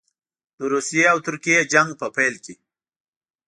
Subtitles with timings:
[0.57, 2.53] د روسیې او ترکیې جنګ په پیل کې.